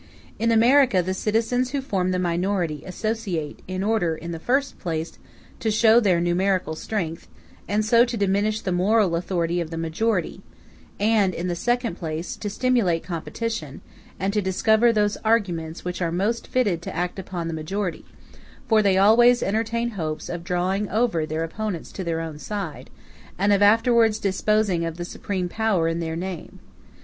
In 0.39 0.51
America 0.51 1.03
the 1.03 1.13
citizens 1.13 1.69
who 1.69 1.79
form 1.79 2.09
the 2.09 2.17
minority 2.17 2.83
associate, 2.87 3.59
in 3.67 3.83
order, 3.83 4.15
in 4.15 4.31
the 4.31 4.39
first 4.39 4.79
place, 4.79 5.19
to 5.59 5.69
show 5.69 5.99
their 5.99 6.19
numerical 6.19 6.75
strength, 6.75 7.27
and 7.67 7.85
so 7.85 8.03
to 8.05 8.17
diminish 8.17 8.61
the 8.61 8.71
moral 8.71 9.15
authority 9.15 9.61
of 9.61 9.69
the 9.69 9.77
majority; 9.77 10.41
and, 10.99 11.35
in 11.35 11.49
the 11.49 11.55
second 11.55 11.97
place, 11.97 12.35
to 12.37 12.49
stimulate 12.49 13.03
competition, 13.03 13.81
and 14.19 14.33
to 14.33 14.41
discover 14.41 14.91
those 14.91 15.17
arguments 15.17 15.85
which 15.85 16.01
are 16.01 16.11
most 16.11 16.47
fitted 16.47 16.81
to 16.81 16.95
act 16.95 17.19
upon 17.19 17.47
the 17.47 17.53
majority; 17.53 18.03
for 18.67 18.81
they 18.81 18.97
always 18.97 19.43
entertain 19.43 19.89
hopes 19.89 20.29
of 20.29 20.43
drawing 20.43 20.89
over 20.89 21.27
their 21.27 21.43
opponents 21.43 21.91
to 21.91 22.03
their 22.03 22.21
own 22.21 22.39
side, 22.39 22.89
and 23.37 23.53
of 23.53 23.61
afterwards 23.61 24.17
disposing 24.17 24.83
of 24.83 24.97
the 24.97 25.05
supreme 25.05 25.47
power 25.47 25.87
in 25.87 25.99
their 25.99 26.15
name. 26.15 26.57